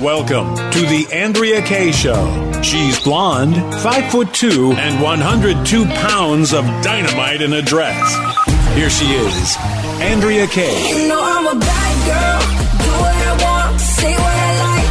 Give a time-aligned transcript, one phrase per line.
[0.00, 2.22] Welcome to the Andrea Kaye Show.
[2.62, 7.98] She's blonde, five foot two, and 102 pounds of dynamite in a dress.
[8.76, 9.56] Here she is,
[10.00, 10.90] Andrea Kaye.
[11.02, 12.40] You know I'm a bad girl.
[12.78, 14.90] Do what I want, say what I like.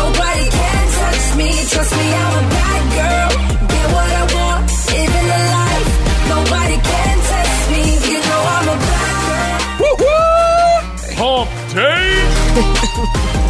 [0.00, 1.48] Nobody can touch me.
[1.68, 3.32] Trust me, I'm a bad girl.
[3.68, 5.88] Get what I want, living the life.
[6.32, 7.82] Nobody can touch me.
[8.08, 9.60] You know I'm a bad
[10.00, 10.80] girl.
[11.20, 13.45] Hump day.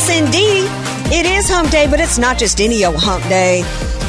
[0.00, 1.12] Yes, indeed.
[1.12, 3.60] It is hump day, but it's not just any old hump day.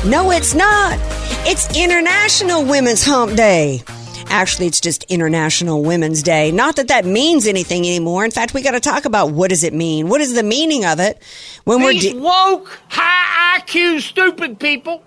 [0.06, 0.98] No, it's not.
[1.46, 3.84] It's International Women's Hump Day.
[4.28, 6.54] Actually, it's just International Women's Day.
[6.54, 8.24] Not that that means anything anymore.
[8.24, 10.08] In fact, we got to talk about what does it mean?
[10.08, 11.22] What is the meaning of it
[11.66, 15.04] when we're These de- woke, high IQ, stupid people.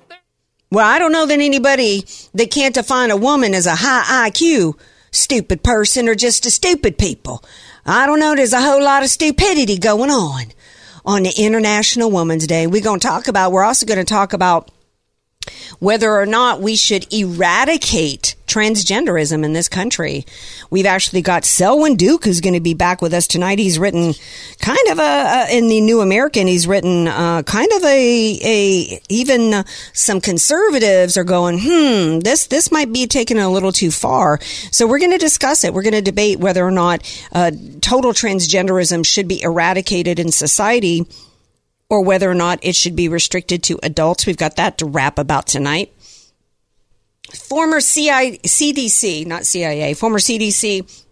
[0.71, 4.79] Well, I don't know that anybody that can't define a woman as a high IQ
[5.13, 7.43] stupid person or just a stupid people.
[7.87, 8.35] I don't know.
[8.35, 10.53] There's a whole lot of stupidity going on
[11.05, 12.67] on International Women's Day.
[12.67, 14.71] We're going to talk about, we're also going to talk about
[15.79, 20.25] whether or not we should eradicate transgenderism in this country.
[20.71, 23.59] We've actually got Selwyn Duke, who's going to be back with us tonight.
[23.59, 24.15] He's written
[24.61, 29.01] kind of a, uh, in the New American, he's written uh, kind of a, a
[29.09, 34.39] even some conservatives are going, hmm, this, this might be taken a little too far.
[34.71, 35.75] So we're going to discuss it.
[35.75, 41.07] We're going to debate whether or not uh, total transgenderism should be eradicated in society
[41.89, 44.27] or whether or not it should be restricted to adults.
[44.27, 45.93] We've got that to wrap about tonight.
[47.33, 51.05] Former CI, CDC, not CIA, former CDC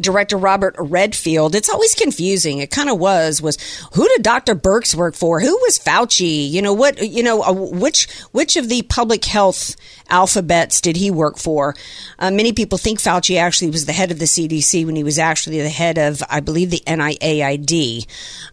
[0.00, 1.54] Director Robert Redfield.
[1.54, 2.58] It's always confusing.
[2.58, 3.42] It kind of was.
[3.42, 3.58] Was
[3.94, 4.54] who did Dr.
[4.54, 5.40] Birx work for?
[5.40, 6.48] Who was Fauci?
[6.48, 7.02] You know what?
[7.06, 9.74] You know uh, which which of the public health
[10.08, 11.74] alphabets did he work for?
[12.18, 15.18] Uh, many people think Fauci actually was the head of the CDC when he was
[15.18, 18.06] actually the head of, I believe, the NIAID,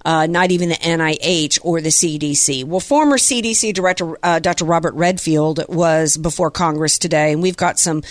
[0.04, 2.64] uh, not even the NIH or the CDC.
[2.64, 4.66] Well, former CDC Director uh, Dr.
[4.66, 8.04] Robert Redfield was before Congress today, and we've got some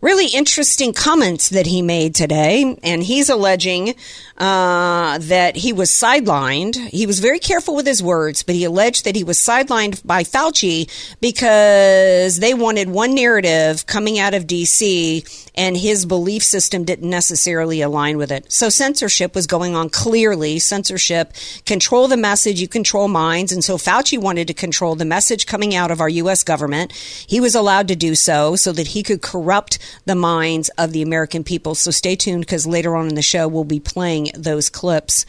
[0.00, 3.94] really interesting comments that he made today, and he's alleging
[4.38, 6.76] uh, that he was sidelined.
[6.88, 10.24] He was very careful with his words, but he alleged that he was sidelined by
[10.24, 15.24] Fauci because they wanted one narrative coming out of D.C.
[15.54, 18.50] and his belief system didn't necessarily align with it.
[18.50, 20.58] So censorship was going on clearly.
[20.58, 21.32] Censorship,
[21.66, 23.52] control the message, you control minds.
[23.52, 26.42] And so Fauci wanted to control the message coming out of our U.S.
[26.42, 26.92] government.
[26.92, 31.02] He was allowed to do so so that he could corrupt the minds of the
[31.02, 31.74] American people.
[31.74, 35.26] So stay tuned because later on in the show, we'll be playing those clips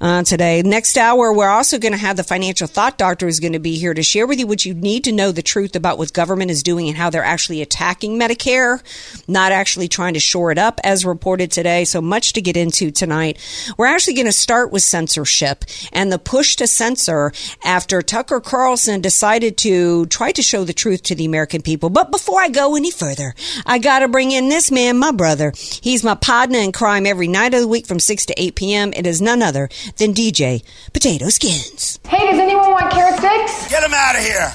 [0.00, 0.62] uh, today.
[0.62, 3.76] Next hour, we're also going to have the financial thought doctor is going to be
[3.76, 6.50] here to share with you what you need to know the truth about what government
[6.50, 8.80] is doing and how they're actually attacking Medicare,
[9.26, 11.84] not actually trying to shore it up as reported today.
[11.84, 13.36] So much to get into tonight.
[13.76, 17.32] We're actually going to start with censorship and the push to censor
[17.64, 21.90] after Tucker Carlson decided to try to show the truth to the American people.
[21.90, 23.34] But before I go any further,
[23.66, 25.52] I got to bring in this man, my brother.
[25.56, 28.92] He's my partner in crime every night of the week from 6 to 8 p.m.
[28.94, 30.62] It is none other than DJ
[30.92, 31.98] Potato Skins.
[32.06, 33.68] Hey, does anyone want carrot sticks?
[33.68, 34.52] Get him out of here.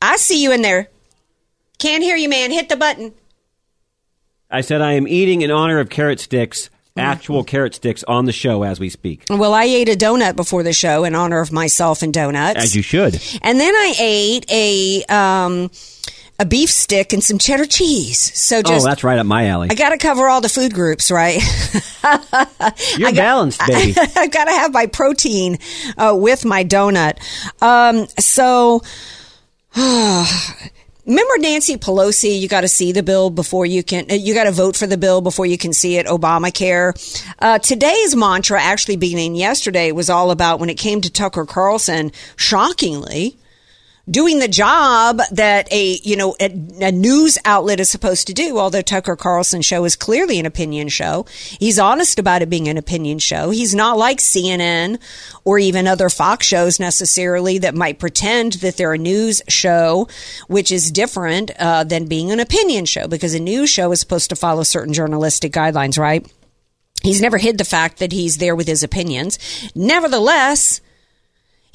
[0.00, 0.88] I see you in there.
[1.78, 2.50] Can't hear you, man.
[2.50, 3.12] Hit the button.
[4.50, 8.32] I said I am eating in honor of carrot sticks, actual carrot sticks on the
[8.32, 9.24] show as we speak.
[9.28, 12.62] Well, I ate a donut before the show in honor of myself and donuts.
[12.62, 13.20] As you should.
[13.42, 15.70] And then I ate a um,
[16.38, 18.18] a beef stick and some cheddar cheese.
[18.38, 19.68] So oh, that's right up my alley.
[19.70, 21.42] I got to cover all the food groups, right?
[22.96, 23.94] You're I got- balanced, baby.
[23.98, 25.58] I've got to have my protein
[25.98, 27.18] uh, with my donut.
[27.60, 28.82] Um, so.
[31.06, 32.40] Remember Nancy Pelosi?
[32.40, 34.06] You got to see the bill before you can.
[34.08, 36.06] You got to vote for the bill before you can see it.
[36.06, 36.94] Obamacare.
[37.38, 42.10] Uh, today's mantra, actually beginning yesterday, was all about when it came to Tucker Carlson.
[42.34, 43.38] Shockingly,
[44.08, 46.46] doing the job that a you know a,
[46.80, 48.58] a news outlet is supposed to do.
[48.58, 51.26] Although Tucker Carlson show is clearly an opinion show,
[51.58, 53.50] he's honest about it being an opinion show.
[53.50, 55.00] He's not like CNN
[55.44, 60.08] or even other Fox shows necessarily that might pretend that they're a news show,
[60.48, 64.30] which is different uh, than being an opinion show because a news show is supposed
[64.30, 66.30] to follow certain journalistic guidelines, right?
[67.02, 69.38] He's never hid the fact that he's there with his opinions.
[69.74, 70.80] Nevertheless,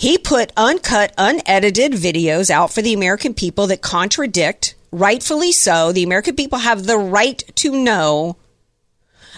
[0.02, 5.92] he put uncut, unedited videos out for the American people that contradict, rightfully so.
[5.92, 8.36] The American people have the right to know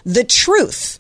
[0.05, 0.99] the truth.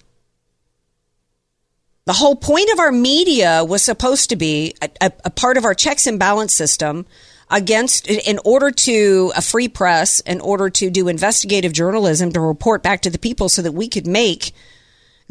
[2.03, 5.63] The whole point of our media was supposed to be a, a, a part of
[5.63, 7.05] our checks and balance system
[7.49, 12.83] against in order to a free press in order to do investigative journalism to report
[12.83, 14.53] back to the people so that we could make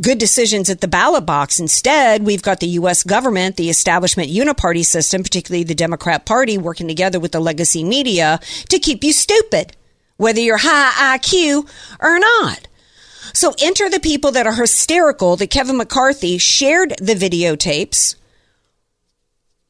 [0.00, 4.84] good decisions at the ballot box instead we've got the US government the establishment uniparty
[4.84, 9.76] system particularly the Democrat party working together with the legacy media to keep you stupid
[10.16, 11.68] whether you're high IQ
[12.00, 12.68] or not
[13.34, 18.16] so enter the people that are hysterical that Kevin McCarthy shared the videotapes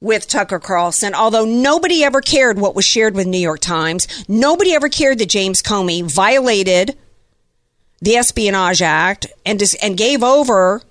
[0.02, 4.08] with Tucker Carlson, although nobody ever cared what was shared with New York Times.
[4.28, 6.96] Nobody ever cared that James Comey violated
[8.02, 10.82] the Espionage Act and dis- and gave over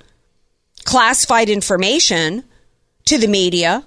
[0.85, 2.43] classified information
[3.05, 3.83] to the media.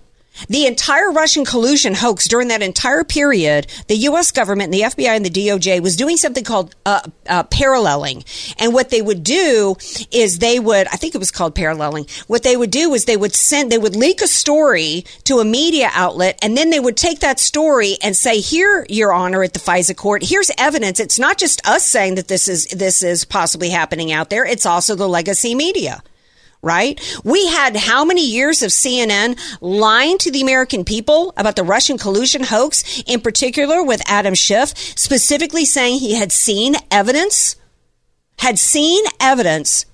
[0.49, 4.31] The entire Russian collusion hoax during that entire period, the U.S.
[4.31, 8.25] government and the FBI and the DOJ was doing something called uh, uh, paralleling.
[8.59, 9.77] And what they would do
[10.11, 12.07] is they would, I think it was called paralleling.
[12.27, 15.45] What they would do is they would send, they would leak a story to a
[15.45, 19.53] media outlet, and then they would take that story and say, "Here, Your Honor, at
[19.53, 21.01] the FISA court, here's evidence.
[21.01, 24.45] It's not just us saying that this is this is possibly happening out there.
[24.45, 26.03] It's also the legacy media."
[26.65, 27.01] Right?
[27.23, 31.99] We had how many years of CNN lying to the American people about the Russian
[31.99, 37.57] collusion hoax, in particular with Adam Schiff, specifically saying he had seen evidence,
[38.39, 39.87] had seen evidence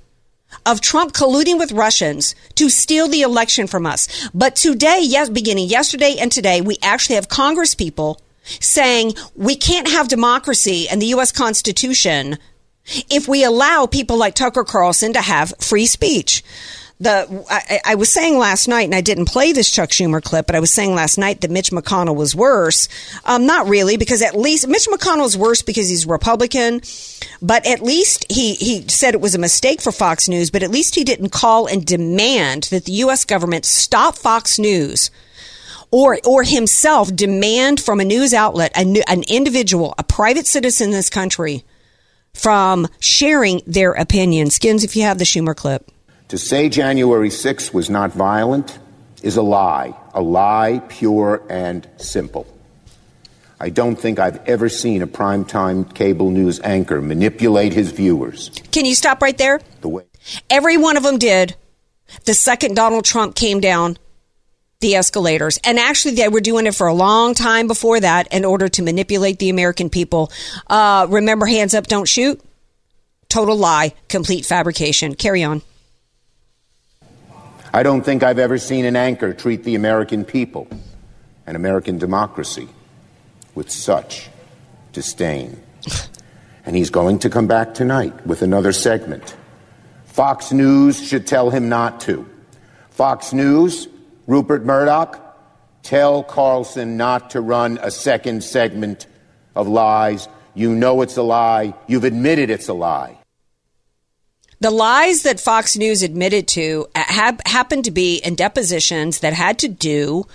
[0.66, 4.30] of Trump colluding with Russians to steal the election from us.
[4.34, 9.88] But today, yes, beginning yesterday and today, we actually have Congress people saying we can't
[9.88, 11.32] have democracy and the U.S.
[11.32, 12.38] Constitution
[13.08, 16.42] if we allow people like Tucker Carlson to have free speech.
[17.00, 20.46] The I, I, was saying last night, and I didn't play this Chuck Schumer clip,
[20.46, 22.90] but I was saying last night that Mitch McConnell was worse.
[23.24, 26.82] Um, not really, because at least Mitch McConnell is worse because he's Republican,
[27.40, 30.70] but at least he he said it was a mistake for Fox News, but at
[30.70, 33.24] least he didn't call and demand that the U.S.
[33.24, 35.10] government stop Fox News
[35.90, 40.92] or or himself demand from a news outlet, a, an individual, a private citizen in
[40.92, 41.64] this country,
[42.34, 44.50] from sharing their opinion.
[44.50, 45.90] Skins, if you have the Schumer clip.
[46.28, 48.78] To say January 6th was not violent
[49.22, 52.46] is a lie, a lie pure and simple.
[53.62, 58.50] I don't think I've ever seen a primetime cable news anchor manipulate his viewers.
[58.72, 59.60] Can you stop right there?
[59.82, 60.04] The way
[60.48, 61.56] Every one of them did.
[62.24, 63.98] The second Donald Trump came down
[64.80, 65.58] the escalators.
[65.64, 68.82] And actually, they were doing it for a long time before that in order to
[68.82, 70.32] manipulate the American people.
[70.66, 72.40] Uh, remember, hands up, don't shoot?
[73.28, 75.14] Total lie, complete fabrication.
[75.14, 75.62] Carry on.
[77.72, 80.66] I don't think I've ever seen an anchor treat the American people
[81.46, 82.68] and American democracy
[83.54, 84.28] with such
[84.92, 85.62] disdain.
[86.66, 89.36] and he's going to come back tonight with another segment.
[90.06, 92.28] Fox News should tell him not to.
[92.90, 93.86] Fox News
[94.26, 95.18] Rupert Murdoch,
[95.82, 99.06] tell Carlson not to run a second segment
[99.54, 100.28] of lies.
[100.54, 101.74] You know it's a lie.
[101.86, 103.18] You've admitted it's a lie.
[104.60, 109.58] The lies that Fox News admitted to have, happened to be in depositions that had
[109.60, 110.26] to do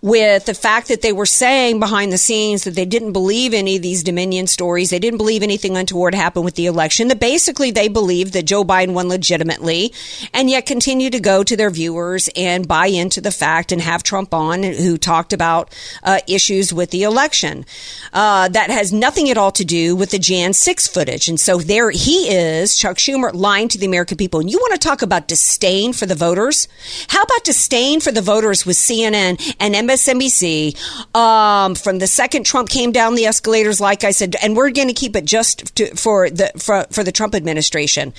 [0.00, 3.76] with the fact that they were saying behind the scenes that they didn't believe any
[3.76, 4.90] of these Dominion stories.
[4.90, 7.08] They didn't believe anything untoward happened with the election.
[7.08, 9.92] That basically they believed that Joe Biden won legitimately
[10.32, 14.02] and yet continue to go to their viewers and buy into the fact and have
[14.02, 17.64] Trump on who talked about uh, issues with the election.
[18.12, 21.28] Uh, that has nothing at all to do with the Jan 6 footage.
[21.28, 24.40] And so there he is, Chuck Schumer, lying to the American people.
[24.40, 26.68] And you want to talk about disdain for the voters?
[27.08, 30.76] How about disdain for the voters with CNN and MSNBC
[31.14, 34.88] um, from the second Trump came down the escalators, like I said, and we're going
[34.88, 38.12] to keep it just to, for the for, for the Trump administration.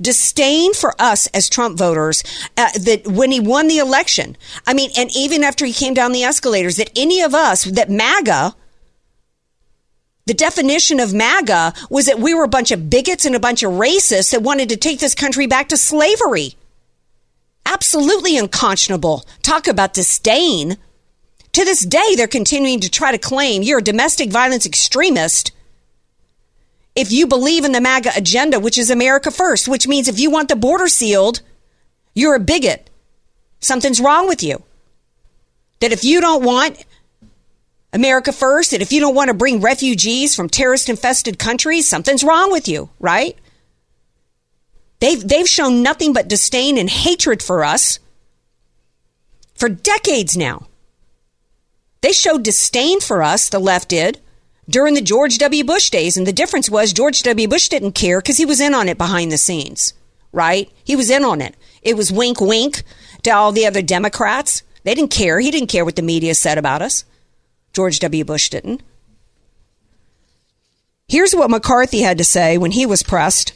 [0.00, 2.22] Disdain for us as Trump voters
[2.56, 6.12] uh, that when he won the election, I mean, and even after he came down
[6.12, 8.54] the escalators, that any of us that MAGA.
[10.26, 13.62] The definition of MAGA was that we were a bunch of bigots and a bunch
[13.62, 16.54] of racists that wanted to take this country back to slavery.
[17.66, 19.24] Absolutely unconscionable.
[19.42, 20.78] Talk about disdain.
[21.54, 25.52] To this day, they're continuing to try to claim you're a domestic violence extremist
[26.96, 30.30] if you believe in the MAGA agenda, which is America first, which means if you
[30.30, 31.42] want the border sealed,
[32.12, 32.90] you're a bigot.
[33.60, 34.64] Something's wrong with you.
[35.78, 36.84] That if you don't want
[37.92, 42.24] America first, that if you don't want to bring refugees from terrorist infested countries, something's
[42.24, 43.38] wrong with you, right?
[44.98, 48.00] They've, they've shown nothing but disdain and hatred for us
[49.54, 50.66] for decades now.
[52.04, 54.20] They showed disdain for us, the left did,
[54.68, 55.64] during the George W.
[55.64, 56.18] Bush days.
[56.18, 57.48] And the difference was George W.
[57.48, 59.94] Bush didn't care because he was in on it behind the scenes,
[60.30, 60.70] right?
[60.84, 61.56] He was in on it.
[61.80, 62.82] It was wink, wink
[63.22, 64.62] to all the other Democrats.
[64.82, 65.40] They didn't care.
[65.40, 67.06] He didn't care what the media said about us.
[67.72, 68.22] George W.
[68.22, 68.82] Bush didn't.
[71.08, 73.54] Here's what McCarthy had to say when he was pressed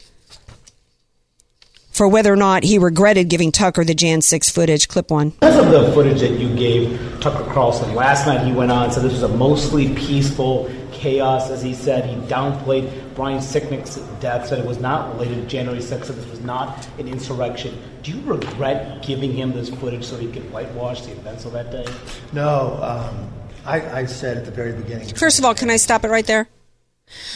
[1.89, 4.87] for whether or not he regretted giving Tucker the Jan 6 footage.
[4.87, 5.31] Clip one.
[5.31, 8.93] Because of the footage that you gave Tucker Carlson last night, he went on and
[8.93, 12.05] said this was a mostly peaceful chaos, as he said.
[12.05, 16.29] He downplayed Brian Sicknick's death, said it was not related to January 6th, said this
[16.29, 17.77] was not an insurrection.
[18.03, 21.71] Do you regret giving him this footage so he could whitewash the events of that
[21.71, 21.85] day?
[22.33, 22.79] No.
[22.81, 23.29] Um,
[23.65, 25.07] I, I said at the very beginning.
[25.15, 26.47] First of all, can I stop it right there?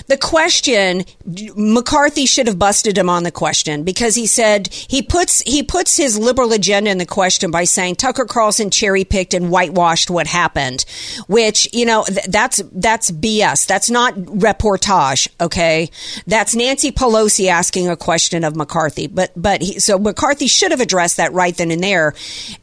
[0.08, 1.06] The question
[1.56, 5.98] McCarthy should have busted him on the question because he said he puts he puts
[5.98, 10.28] his liberal agenda in the question by saying Tucker Carlson cherry picked and whitewashed what
[10.28, 10.86] happened,
[11.28, 13.66] which you know th- that's that's BS.
[13.68, 15.28] That's not reportage.
[15.40, 15.90] Okay,
[16.28, 19.08] that's Nancy Pelosi asking a question of McCarthy.
[19.08, 22.14] But but he, so McCarthy should have addressed that right then and there,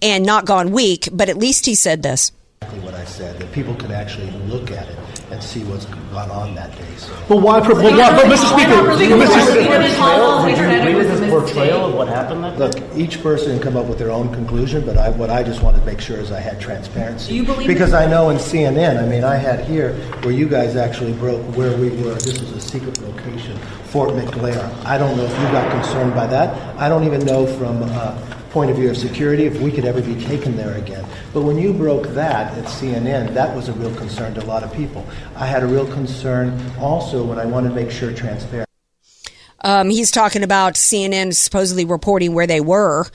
[0.03, 1.09] and not gone weak.
[1.13, 2.33] But at least he said this.
[2.63, 4.99] Exactly what I said that people can actually look at it
[5.31, 6.95] and see what's gone on that day.
[6.99, 7.11] So.
[7.27, 7.59] But why?
[7.59, 8.53] But, why, but Mr.
[8.53, 10.81] Speaker, Would you Mr.
[10.83, 13.97] agree with his portrayal of what happened that Look, each person can come up with
[13.97, 16.61] their own conclusion, but I, what I just wanted to make sure is I had
[16.61, 17.31] transparency.
[17.31, 20.47] Do you believe because I know in CNN, I mean, I had here where you
[20.47, 22.13] guys actually broke where we were.
[22.17, 24.63] This was a secret location, Fort McNair.
[24.85, 26.79] I don't know if you got concerned by that.
[26.79, 30.03] I don't even know from a point of view of security if we could ever
[30.03, 31.05] be taken there again.
[31.33, 34.63] But when you broke that at CNN, that was a real concern to a lot
[34.63, 35.07] of people.
[35.37, 38.70] I had a real concern also when I wanted to make sure transparent.
[39.63, 43.07] Um, he's talking about CNN supposedly reporting where they were.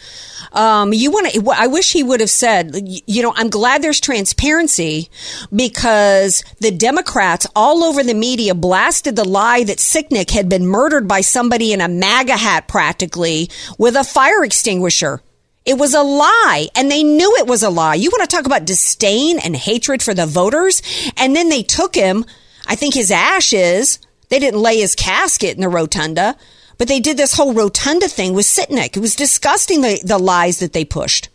[0.51, 1.51] Um, you want to?
[1.55, 2.75] I wish he would have said,
[3.07, 5.09] you know, I'm glad there's transparency
[5.53, 11.07] because the Democrats all over the media blasted the lie that Sicknick had been murdered
[11.07, 15.21] by somebody in a MAGA hat, practically with a fire extinguisher.
[15.65, 17.95] It was a lie, and they knew it was a lie.
[17.95, 20.83] You want to talk about disdain and hatred for the voters?
[21.17, 22.23] And then they took him.
[22.67, 23.99] I think his ashes.
[24.35, 26.35] They didn't lay his casket in the rotunda,
[26.77, 28.97] but they did this whole rotunda thing with Sicknick.
[28.97, 31.29] It was disgusting the, the lies that they pushed.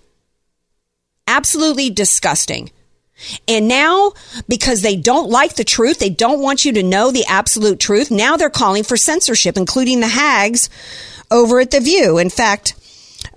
[1.26, 2.70] Absolutely disgusting.
[3.48, 4.12] And now,
[4.50, 8.10] because they don't like the truth, they don't want you to know the absolute truth,
[8.10, 10.68] now they're calling for censorship, including the hags
[11.30, 12.18] over at The View.
[12.18, 12.74] In fact,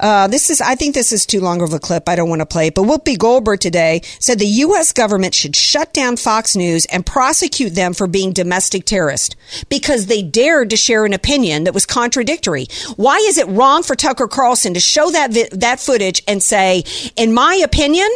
[0.03, 2.09] uh, this is, I think this is too long of a clip.
[2.09, 2.75] I don't want to play it.
[2.75, 4.91] But Whoopi Goldberg today said the U.S.
[4.91, 9.37] government should shut down Fox News and prosecute them for being domestic terrorists
[9.69, 12.67] because they dared to share an opinion that was contradictory.
[12.97, 16.83] Why is it wrong for Tucker Carlson to show that vi- that footage and say,
[17.15, 18.09] in my opinion,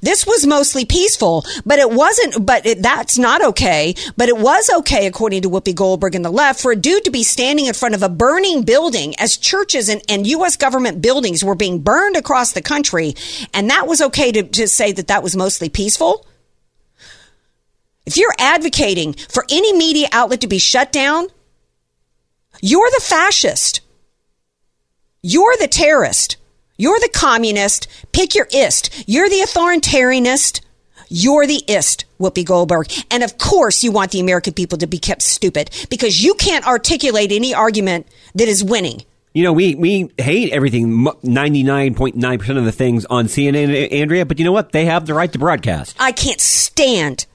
[0.00, 3.94] this was mostly peaceful, but it wasn't, but it, that's not okay.
[4.16, 7.10] But it was okay, according to Whoopi Goldberg and the left, for a dude to
[7.10, 10.56] be standing in front of a burning building as churches and, and U.S.
[10.56, 13.14] government buildings were being burned across the country.
[13.52, 16.26] And that was okay to, to say that that was mostly peaceful.
[18.06, 21.28] If you're advocating for any media outlet to be shut down,
[22.60, 23.80] you're the fascist.
[25.22, 26.36] You're the terrorist.
[26.76, 27.86] You're the communist.
[28.12, 29.04] Pick your ist.
[29.06, 30.60] You're the authoritarianist.
[31.08, 32.90] You're the ist, Whoopi Goldberg.
[33.10, 36.66] And of course, you want the American people to be kept stupid because you can't
[36.66, 39.02] articulate any argument that is winning.
[39.34, 44.44] You know, we, we hate everything, 99.9% of the things on CNN, Andrea, but you
[44.44, 44.72] know what?
[44.72, 45.96] They have the right to broadcast.
[46.00, 47.26] I can't stand.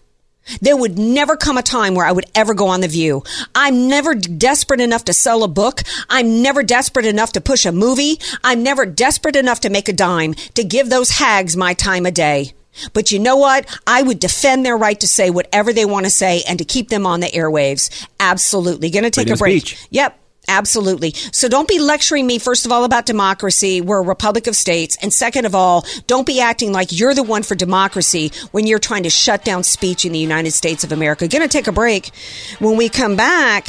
[0.61, 3.23] There would never come a time where I would ever go on The View.
[3.55, 5.81] I'm never desperate enough to sell a book.
[6.09, 8.19] I'm never desperate enough to push a movie.
[8.43, 12.13] I'm never desperate enough to make a dime to give those hags my time of
[12.13, 12.53] day.
[12.93, 13.65] But you know what?
[13.85, 16.89] I would defend their right to say whatever they want to say and to keep
[16.89, 18.07] them on the airwaves.
[18.19, 18.89] Absolutely.
[18.89, 19.61] Going to take Freedom a break.
[19.61, 19.87] speech.
[19.89, 20.17] Yep.
[20.49, 21.11] Absolutely.
[21.31, 23.81] So don't be lecturing me, first of all, about democracy.
[23.81, 24.97] We're a republic of states.
[24.99, 28.79] And second of all, don't be acting like you're the one for democracy when you're
[28.79, 31.27] trying to shut down speech in the United States of America.
[31.27, 32.09] Going to take a break.
[32.57, 33.67] When we come back,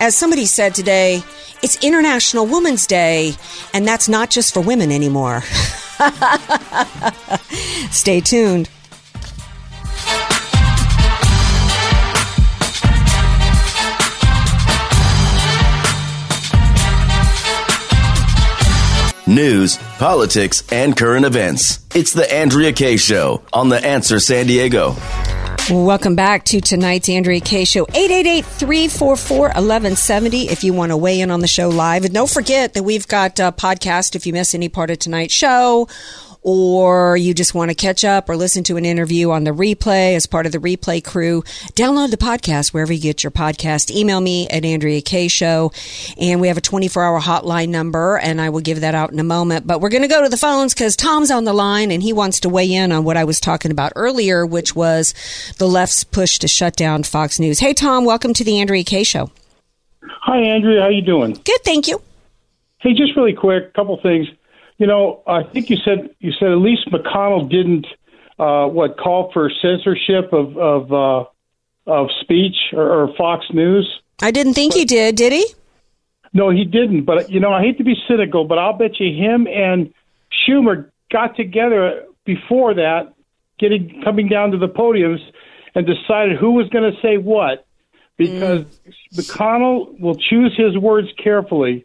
[0.00, 1.22] as somebody said today,
[1.62, 3.34] it's International Women's Day,
[3.72, 5.42] and that's not just for women anymore.
[7.92, 8.68] Stay tuned.
[19.26, 21.78] News, politics, and current events.
[21.94, 24.96] It's the Andrea Kaye Show on The Answer San Diego.
[25.70, 27.86] Welcome back to tonight's Andrea Kaye Show.
[27.86, 32.04] 888-344-1170 if you want to weigh in on the show live.
[32.04, 35.34] And don't forget that we've got a podcast if you miss any part of tonight's
[35.34, 35.86] show
[36.42, 40.16] or you just want to catch up or listen to an interview on the replay
[40.16, 41.42] as part of the replay crew,
[41.74, 43.94] download the podcast wherever you get your podcast.
[43.94, 45.72] Email me at Andrea Kaye Show.
[46.18, 49.20] And we have a 24 hour hotline number and I will give that out in
[49.20, 49.66] a moment.
[49.66, 52.12] But we're going to go to the phones because Tom's on the line and he
[52.12, 55.14] wants to weigh in on what I was talking about earlier, which was
[55.58, 57.60] the left's push to shut down Fox News.
[57.60, 59.30] Hey, Tom, welcome to the Andrea Kaye Show.
[60.02, 60.82] Hi, Andrea.
[60.82, 61.32] How you doing?
[61.44, 62.00] Good, thank you.
[62.78, 64.26] Hey, just really quick, couple things.
[64.78, 67.86] You know, I think you said you said at least McConnell didn't
[68.38, 71.24] uh, what call for censorship of of uh,
[71.86, 74.00] of speech or, or Fox News.
[74.20, 75.16] I didn't think he did.
[75.16, 75.46] Did he?
[76.32, 77.04] No, he didn't.
[77.04, 79.92] But you know, I hate to be cynical, but I'll bet you him and
[80.32, 83.14] Schumer got together before that,
[83.58, 85.20] getting coming down to the podiums,
[85.74, 87.66] and decided who was going to say what,
[88.16, 88.64] because
[89.14, 91.84] McConnell will choose his words carefully,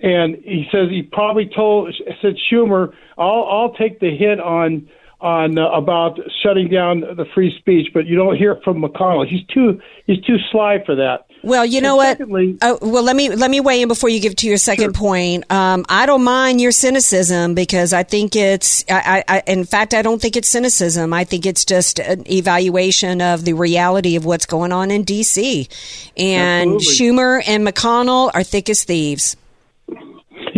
[0.00, 4.88] and he says he probably told said Schumer, "I'll I'll take the hit on."
[5.20, 9.26] On uh, about shutting down the free speech, but you don't hear from McConnell.
[9.26, 11.26] He's too he's too sly for that.
[11.42, 12.20] Well, you know what?
[12.20, 15.50] Oh, well, let me let me weigh in before you give to your second point.
[15.50, 18.84] Um, I don't mind your cynicism because I think it's.
[18.90, 21.12] I, I, in fact, I don't think it's cynicism.
[21.12, 25.68] I think it's just an evaluation of the reality of what's going on in D.C.
[26.16, 26.86] And Absolutely.
[26.86, 29.36] Schumer and McConnell are thick as thieves.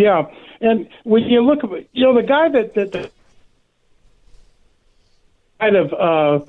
[0.01, 0.23] Yeah,
[0.63, 1.59] and when you look,
[1.93, 3.13] you know, the guy that that, that
[5.61, 6.45] kind of uh,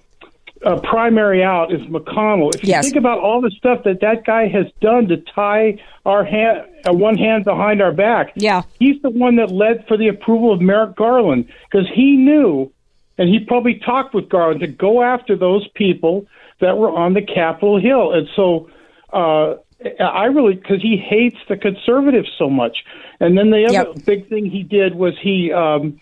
[0.65, 2.55] uh, primary out is McConnell.
[2.55, 2.85] If you Yes.
[2.85, 6.93] think about all the stuff that that guy has done to tie our hand, uh,
[6.93, 10.61] one hand behind our back, yeah, he's the one that led for the approval of
[10.61, 12.71] Merrick Garland because he knew,
[13.17, 16.25] and he probably talked with Garland to go after those people
[16.61, 18.69] that were on the Capitol Hill, and so.
[19.11, 19.55] Uh,
[19.99, 22.77] I really because he hates the conservatives so much,
[23.19, 25.99] and then the other big thing he did was he um,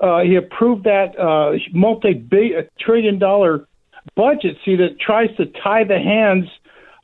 [0.00, 3.66] uh, he approved that uh, multi-trillion dollar
[4.16, 4.56] budget.
[4.64, 6.46] See that tries to tie the hands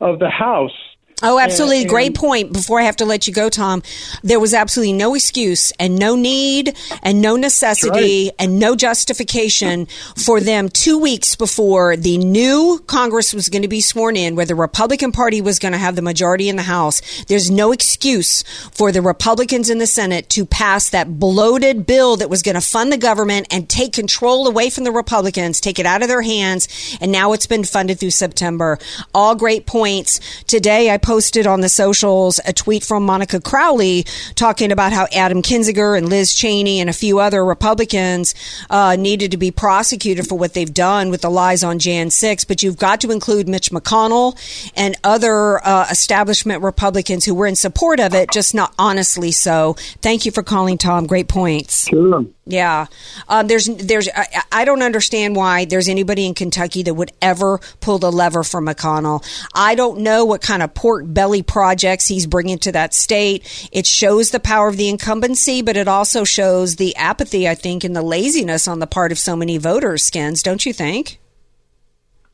[0.00, 0.76] of the House.
[1.22, 1.80] Oh, absolutely.
[1.82, 2.52] And- Great point.
[2.52, 3.82] Before I have to let you go, Tom,
[4.22, 10.40] there was absolutely no excuse and no need and no necessity and no justification for
[10.40, 14.54] them two weeks before the new Congress was going to be sworn in, where the
[14.54, 17.24] Republican Party was going to have the majority in the House.
[17.24, 22.28] There's no excuse for the Republicans in the Senate to pass that bloated bill that
[22.28, 25.86] was going to fund the government and take control away from the Republicans, take it
[25.86, 26.68] out of their hands.
[27.00, 28.78] And now it's been funded through September.
[29.14, 30.20] All great points.
[30.44, 35.40] Today, I posted on the socials a tweet from Monica Crowley talking about how Adam
[35.40, 38.34] Kinzinger and Liz Cheney and a few other Republicans
[38.70, 42.44] uh, needed to be prosecuted for what they've done with the lies on Jan 6.
[42.46, 44.36] But you've got to include Mitch McConnell
[44.74, 49.74] and other uh, establishment Republicans who were in support of it, just not honestly so.
[50.02, 51.06] Thank you for calling, Tom.
[51.06, 51.86] Great points.
[51.86, 52.26] Sure.
[52.48, 52.86] Yeah,
[53.28, 57.58] um, there's there's I, I don't understand why there's anybody in Kentucky that would ever
[57.80, 59.26] pull the lever for McConnell.
[59.52, 63.68] I don't know what kind of pork belly projects he's bringing to that state.
[63.72, 67.82] It shows the power of the incumbency, but it also shows the apathy, I think,
[67.82, 70.04] and the laziness on the part of so many voters.
[70.04, 71.18] Skins, don't you think?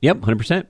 [0.03, 0.69] Yep, hundred percent.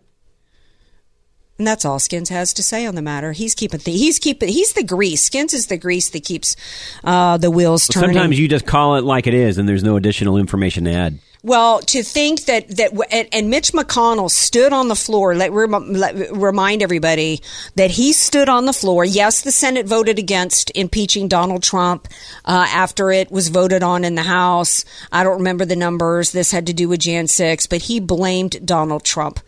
[1.58, 3.32] And that's all Skins has to say on the matter.
[3.32, 5.22] He's keeping the, he's keeping he's the grease.
[5.22, 6.56] Skins is the grease that keeps
[7.04, 8.14] uh, the wheels turning.
[8.14, 11.18] Sometimes you just call it like it is, and there's no additional information to add.
[11.44, 15.34] Well, to think that that and, and Mitch McConnell stood on the floor.
[15.34, 17.42] Let, let remind everybody
[17.74, 19.04] that he stood on the floor.
[19.04, 22.06] Yes, the Senate voted against impeaching Donald Trump
[22.44, 24.84] uh, after it was voted on in the House.
[25.10, 26.30] I don't remember the numbers.
[26.30, 29.40] This had to do with Jan six, but he blamed Donald Trump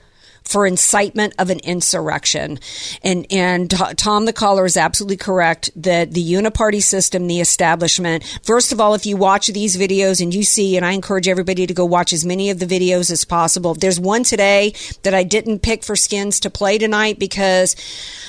[0.45, 2.59] for incitement of an insurrection.
[3.03, 8.25] And and Tom the caller is absolutely correct that the uniparty system, the establishment.
[8.43, 11.67] First of all, if you watch these videos and you see, and I encourage everybody
[11.67, 13.75] to go watch as many of the videos as possible.
[13.75, 17.75] There's one today that I didn't pick for Skins to play tonight because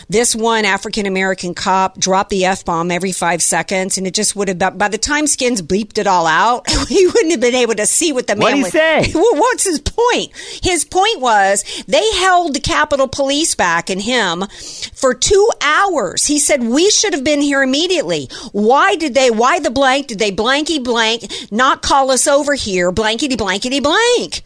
[0.09, 4.35] this one African American cop dropped the f bomb every five seconds, and it just
[4.35, 4.77] would have.
[4.77, 8.11] By the time Skins bleeped it all out, he wouldn't have been able to see
[8.11, 8.71] what the man he was.
[8.71, 9.11] say?
[9.13, 10.31] What's his point?
[10.63, 14.45] His point was they held the Capitol Police back and him
[14.93, 16.25] for two hours.
[16.25, 18.29] He said we should have been here immediately.
[18.51, 19.31] Why did they?
[19.31, 22.91] Why the blank did they blanky blank not call us over here?
[22.91, 24.43] Blankety blankety blank.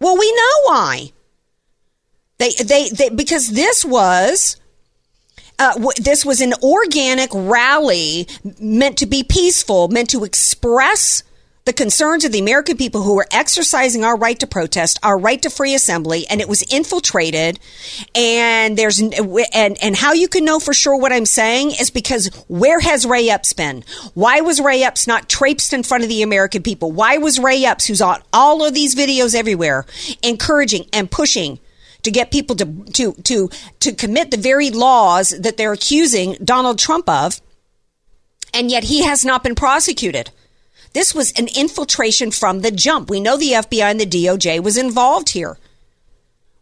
[0.00, 1.12] Well, we know why.
[2.38, 4.56] They they, they because this was.
[5.56, 8.26] Uh, this was an organic rally
[8.58, 11.22] meant to be peaceful, meant to express
[11.64, 15.40] the concerns of the American people who were exercising our right to protest, our right
[15.40, 17.58] to free assembly, and it was infiltrated.
[18.14, 22.26] And there's and and how you can know for sure what I'm saying is because
[22.48, 23.82] where has Ray Epps been?
[24.12, 26.92] Why was Ray Epps not traipsed in front of the American people?
[26.92, 29.86] Why was Ray Epps, who's on all of these videos everywhere,
[30.22, 31.58] encouraging and pushing
[32.02, 33.48] to get people to to to
[33.80, 37.40] to commit the very laws that they're accusing Donald Trump of,
[38.52, 40.30] and yet he has not been prosecuted?
[40.94, 43.10] This was an infiltration from the jump.
[43.10, 45.58] We know the FBI and the DOJ was involved here.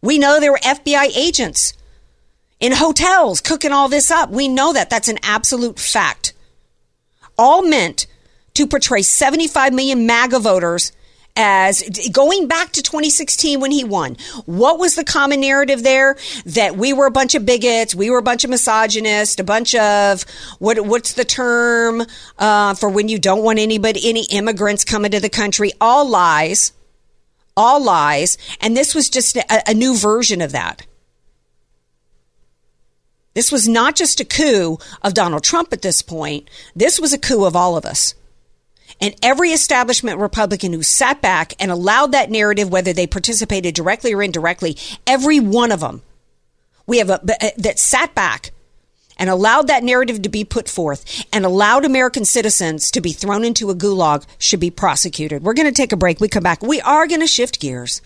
[0.01, 1.73] We know there were FBI agents
[2.59, 4.31] in hotels cooking all this up.
[4.31, 4.89] We know that.
[4.89, 6.33] That's an absolute fact.
[7.37, 8.07] All meant
[8.55, 10.91] to portray 75 million MAGA voters
[11.35, 14.17] as going back to 2016 when he won.
[14.45, 16.15] What was the common narrative there?
[16.45, 19.75] That we were a bunch of bigots, we were a bunch of misogynists, a bunch
[19.75, 20.23] of
[20.59, 20.79] what?
[20.85, 22.03] What's the term
[22.37, 25.71] uh, for when you don't want anybody, any immigrants coming to the country?
[25.81, 26.71] All lies,
[27.57, 30.85] all lies, and this was just a, a new version of that.
[33.33, 36.49] This was not just a coup of Donald Trump at this point.
[36.75, 38.13] This was a coup of all of us.
[39.01, 44.13] And every establishment Republican who sat back and allowed that narrative, whether they participated directly
[44.13, 46.01] or indirectly, every one of them,
[46.85, 48.51] we have a, uh, that sat back
[49.17, 53.43] and allowed that narrative to be put forth and allowed American citizens to be thrown
[53.43, 55.43] into a gulag should be prosecuted.
[55.43, 56.19] We're going to take a break.
[56.19, 56.61] We come back.
[56.61, 58.01] We are going to shift gears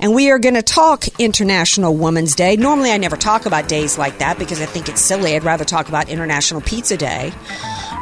[0.00, 2.56] and we are going to talk International Women's Day.
[2.56, 5.34] Normally, I never talk about days like that because I think it's silly.
[5.34, 7.32] I'd rather talk about International Pizza Day.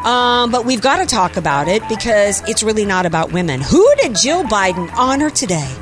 [0.04, 3.60] Um, but we've got to talk about it because it's really not about women.
[3.60, 5.74] Who did Jill Biden honor today?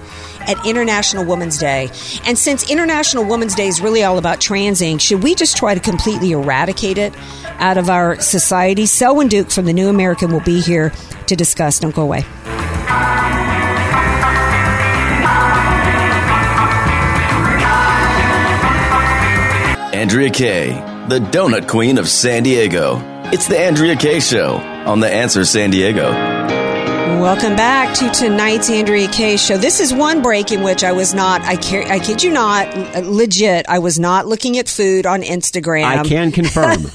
[0.45, 1.89] At International Women's Day.
[2.25, 5.79] And since International Women's Day is really all about transing, should we just try to
[5.79, 7.15] completely eradicate it
[7.61, 8.87] out of our society?
[8.87, 10.91] Selwyn Duke from the New American will be here
[11.29, 11.79] to discuss.
[11.79, 12.25] Don't go away.
[19.95, 20.73] Andrea Kaye,
[21.09, 23.12] the donut queen of San Diego.
[23.33, 26.41] It's the Andrea Kaye Show on The Answer San Diego.
[27.23, 29.57] Welcome back to tonight's Andrea Kaye show.
[29.57, 33.65] This is one break in which I was not, I, I kid you not, legit,
[33.69, 35.85] I was not looking at food on Instagram.
[35.85, 36.91] I can confirm.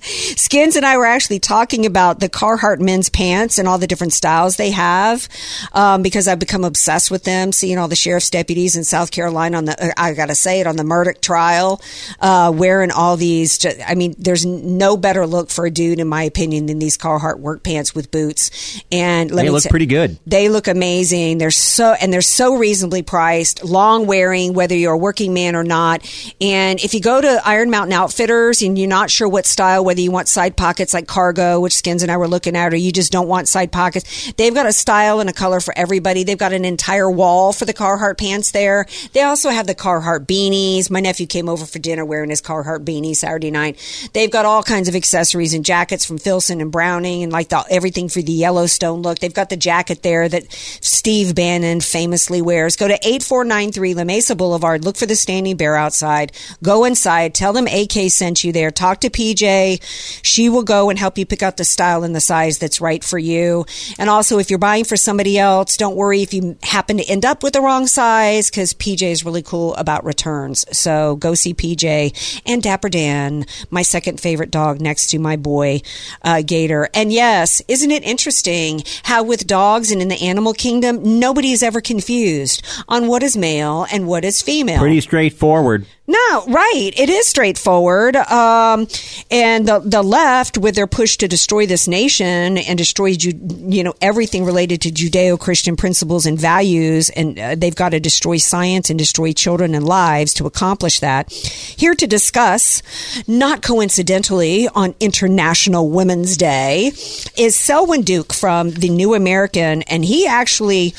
[0.02, 4.12] Skins and I were actually talking about the Carhartt men's pants and all the different
[4.12, 5.28] styles they have
[5.72, 9.56] um, because I've become obsessed with them, seeing all the sheriff's deputies in South Carolina
[9.56, 11.82] on the, uh, I gotta say it, on the Murdaugh trial,
[12.20, 16.06] uh, wearing all these, just, I mean, there's no better look for a dude, in
[16.06, 18.80] my opinion, than these Carhartt work pants with boots.
[18.92, 20.18] And they look pretty good.
[20.26, 21.38] They look amazing.
[21.38, 25.64] They're so and they're so reasonably priced, long wearing, whether you're a working man or
[25.64, 26.02] not.
[26.40, 30.00] And if you go to Iron Mountain Outfitters and you're not sure what style, whether
[30.00, 32.92] you want side pockets like cargo, which Skins and I were looking at, or you
[32.92, 36.24] just don't want side pockets, they've got a style and a color for everybody.
[36.24, 38.86] They've got an entire wall for the Carhartt pants there.
[39.12, 40.90] They also have the Carhartt beanies.
[40.90, 43.78] My nephew came over for dinner wearing his Carhartt beanie Saturday night.
[44.12, 47.64] They've got all kinds of accessories and jackets from Filson and Browning and like the,
[47.70, 49.18] everything for the Yellowstone look.
[49.18, 52.76] They've got the jacket there that Steve Bannon famously wears.
[52.76, 54.84] Go to 8493 La Mesa Boulevard.
[54.84, 56.32] Look for the Standing Bear outside.
[56.62, 57.34] Go inside.
[57.34, 58.70] Tell them AK sent you there.
[58.70, 59.80] Talk to PJ.
[60.22, 63.02] She will go and help you pick out the style and the size that's right
[63.02, 63.66] for you.
[63.98, 67.24] And also, if you're buying for somebody else, don't worry if you happen to end
[67.24, 70.64] up with the wrong size because PJ is really cool about returns.
[70.76, 75.82] So go see PJ and Dapper Dan, my second favorite dog next to my boy,
[76.22, 76.88] uh, Gator.
[76.94, 81.62] And yes, isn't it interesting how with dogs and in the animal kingdom, nobody is
[81.62, 84.80] ever confused on what is male and what is female.
[84.80, 85.86] Pretty straightforward.
[86.06, 86.90] No, right.
[86.96, 88.16] It is straightforward.
[88.16, 88.88] Um,
[89.30, 93.94] and the the left, with their push to destroy this nation and destroy, you know,
[94.00, 98.98] everything related to Judeo-Christian principles and values, and uh, they've got to destroy science and
[98.98, 101.30] destroy children and lives to accomplish that.
[101.32, 102.82] Here to discuss,
[103.28, 106.90] not coincidentally, on International Women's Day,
[107.36, 110.94] is Selwyn Duke from the New American, and he actually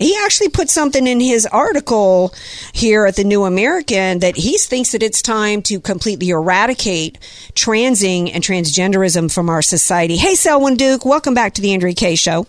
[0.00, 2.34] he actually put something in his article
[2.72, 7.18] here at the New American that he thinks that it's time to completely eradicate
[7.54, 10.16] transing and transgenderism from our society.
[10.16, 12.46] Hey, Selwyn Duke, welcome back to the Andrea Kaye Show.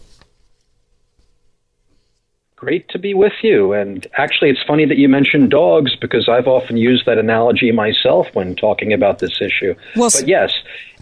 [2.62, 3.74] Great to be with you.
[3.74, 8.28] And actually, it's funny that you mentioned dogs because I've often used that analogy myself
[8.34, 9.74] when talking about this issue.
[9.95, 10.54] Well, but yes,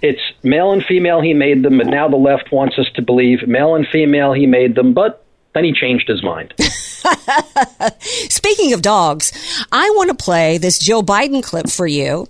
[0.02, 3.46] it's male and female, he made them, but now the left wants us to believe
[3.46, 6.54] male and female, he made them, but then he changed his mind.
[8.30, 9.34] Speaking of dogs,
[9.70, 12.30] I want to play this Joe Biden clip for you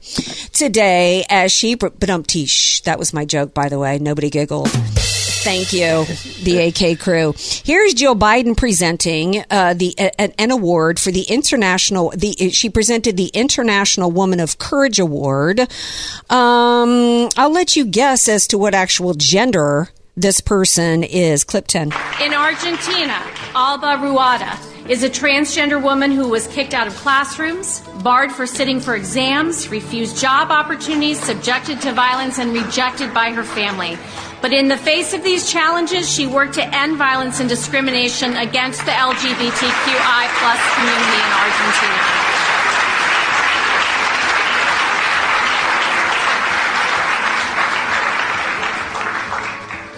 [0.53, 3.99] today as she, but um, that was my joke, by the way.
[3.99, 4.71] Nobody giggled.
[5.41, 6.03] Thank you,
[6.43, 7.33] the AK crew.
[7.37, 12.11] Here's Jill Biden presenting uh, the a, an award for the international.
[12.15, 15.61] The she presented the International Woman of Courage Award.
[16.29, 21.45] Um, I'll let you guess as to what actual gender this person is.
[21.45, 21.93] Clip ten.
[22.21, 23.23] In Argentina,
[23.55, 28.79] Alba Rueda is a transgender woman who was kicked out of classrooms, barred for sitting
[28.79, 33.97] for exams, refused job opportunities, subjected to violence, and rejected by her family.
[34.41, 38.85] But in the face of these challenges, she worked to end violence and discrimination against
[38.85, 42.29] the LGBTQI plus community in Argentina.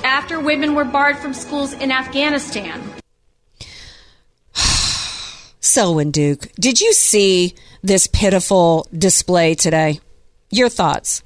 [0.04, 2.82] After women were barred from schools in Afghanistan,
[5.60, 10.00] Selwyn Duke, did you see this pitiful display today?
[10.50, 11.22] Your thoughts?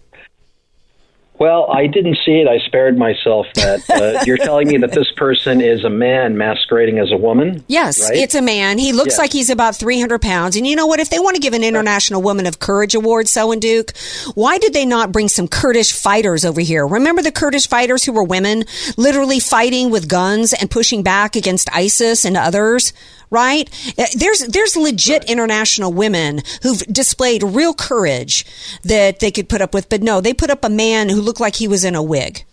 [1.38, 2.48] Well, I didn't see it.
[2.48, 3.90] I spared myself that.
[3.90, 7.64] Uh, you're telling me that this person is a man masquerading as a woman?
[7.68, 8.18] Yes, right?
[8.18, 8.78] it's a man.
[8.78, 9.18] He looks Yes.
[9.20, 10.56] like he's about 300 pounds.
[10.56, 11.00] And you know what?
[11.02, 13.92] If they want to give an International Woman of Courage Award, Selwyn Duke,
[14.34, 16.88] why did they not bring some Kurdish fighters over here?
[16.88, 18.64] Remember the Kurdish fighters who were women,
[18.96, 22.94] literally fighting with guns and pushing back against ISIS and others?
[23.30, 23.70] Right?
[23.98, 28.46] Uh, There's there's legit international women who've displayed real courage
[28.84, 31.40] that they could put up with, but no, they put up a man who looked
[31.40, 32.46] like he was in a wig.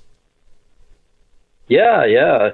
[1.68, 2.50] Yeah, yeah.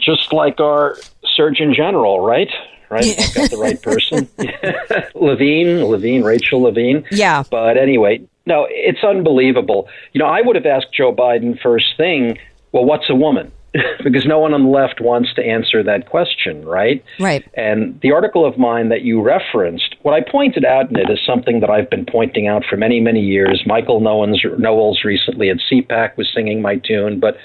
[0.00, 0.96] Just like our
[1.36, 2.50] Surgeon General, right?
[2.90, 3.04] Right?
[3.18, 4.28] I've got the right person.
[5.14, 7.04] Levine, Levine, Rachel Levine.
[7.10, 7.44] Yeah.
[7.50, 9.88] But anyway, no, it's unbelievable.
[10.12, 12.38] You know, I would have asked Joe Biden first thing,
[12.72, 13.52] well, what's a woman?
[14.04, 17.04] because no one on the left wants to answer that question, right?
[17.18, 17.48] Right.
[17.54, 21.18] And the article of mine that you referenced, what I pointed out in it is
[21.24, 23.62] something that I've been pointing out for many, many years.
[23.66, 27.36] Michael Knowles, Knowles recently at CPAC was singing my tune, but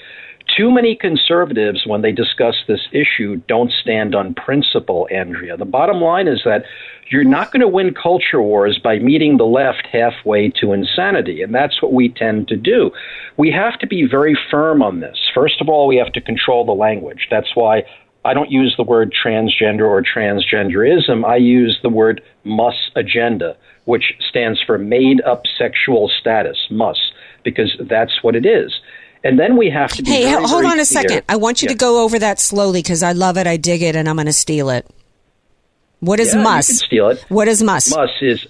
[0.56, 5.56] too many conservatives, when they discuss this issue, don't stand on principle, Andrea.
[5.56, 6.64] The bottom line is that
[7.10, 11.54] you're not going to win culture wars by meeting the left halfway to insanity, and
[11.54, 12.90] that's what we tend to do.
[13.36, 15.18] We have to be very firm on this.
[15.34, 17.28] First of all, we have to control the language.
[17.30, 17.84] That's why
[18.24, 21.24] I don't use the word transgender or transgenderism.
[21.24, 27.12] I use the word mus agenda, which stands for made up sexual status, mus,
[27.44, 28.80] because that's what it is.
[29.26, 30.84] And then we have to be Hey, very, hold very on a clear.
[30.84, 31.22] second.
[31.28, 31.72] I want you Yeah.
[31.72, 34.26] to go over that slowly because I love it, I dig it, and I'm going
[34.26, 34.86] to steal it.
[35.98, 37.24] What is Yeah, can steal it.
[37.28, 37.90] What is must?
[37.90, 38.46] Must is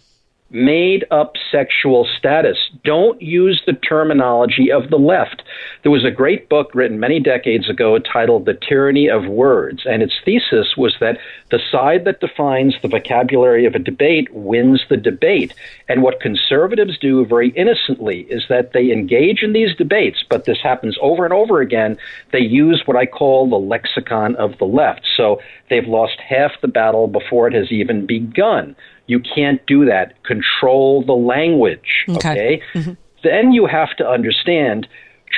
[0.51, 2.57] made up sexual status.
[2.85, 5.43] Don't use the terminology of the left.
[5.83, 10.03] There was a great book written many decades ago titled The Tyranny of Words, and
[10.03, 11.19] its thesis was that
[11.51, 15.53] the side that defines the vocabulary of a debate wins the debate.
[15.89, 20.61] And what conservatives do very innocently is that they engage in these debates, but this
[20.63, 21.99] happens over and over again.
[22.33, 25.03] They use what I call the lexicon of the left.
[25.17, 28.77] So they've lost half the battle before it has even begun.
[29.07, 30.23] You can't do that.
[30.25, 32.05] Control the language.
[32.09, 32.17] Okay.
[32.17, 32.63] Okay.
[32.75, 32.93] Mm-hmm.
[33.23, 34.87] Then you have to understand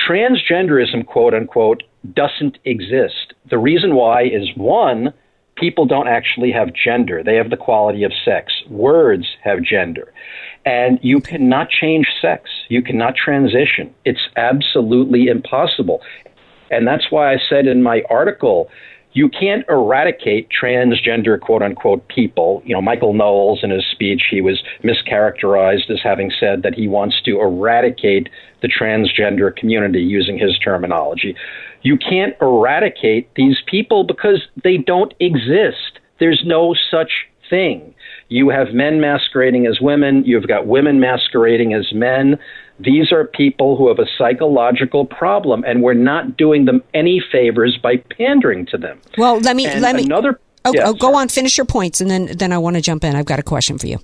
[0.07, 3.33] transgenderism, quote unquote, doesn't exist.
[3.49, 5.13] The reason why is one,
[5.55, 7.23] people don't actually have gender.
[7.23, 8.53] They have the quality of sex.
[8.69, 10.13] Words have gender.
[10.65, 12.49] And you cannot change sex.
[12.69, 13.93] You cannot transition.
[14.05, 16.01] It's absolutely impossible.
[16.71, 18.69] And that's why I said in my article,
[19.13, 22.61] you can't eradicate transgender quote unquote people.
[22.65, 26.87] You know, Michael Knowles in his speech, he was mischaracterized as having said that he
[26.87, 28.29] wants to eradicate
[28.61, 31.35] the transgender community using his terminology.
[31.81, 35.99] You can't eradicate these people because they don't exist.
[36.19, 37.11] There's no such
[37.49, 37.95] thing.
[38.27, 42.37] You have men masquerading as women, you've got women masquerading as men.
[42.79, 47.77] These are people who have a psychological problem, and we're not doing them any favors
[47.81, 49.01] by pandering to them.
[49.17, 50.03] Well, let me And let me.
[50.03, 50.39] another.
[50.63, 51.27] Oh, yeah, oh, go on.
[51.27, 53.15] Finish your points, and then then I want to jump in.
[53.15, 53.97] I've got a question for you.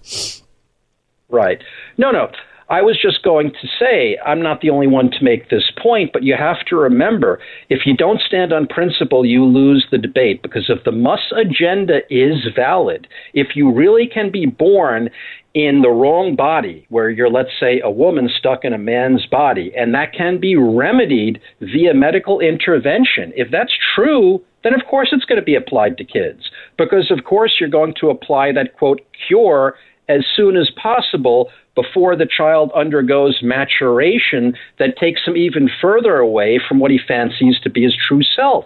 [1.29, 1.61] Right.
[1.97, 2.31] No, no.
[2.67, 6.11] I was just going to say, I'm not the only one to make this point,
[6.11, 10.41] but you have to remember if you don't stand on principle, you lose the debate
[10.41, 15.09] because if the Muss agenda is valid, if you really can be born
[15.53, 19.71] in the wrong body, where you're, let's say, a woman stuck in a man's body,
[19.77, 25.23] and that can be remedied via medical intervention, if that's true, then of course it's
[25.23, 26.49] going to be applied to kids.
[26.77, 29.75] Because of course you're going to apply that, quote, cure
[30.09, 36.59] as soon as possible before the child undergoes maturation that takes him even further away
[36.67, 38.65] from what he fancies to be his true self.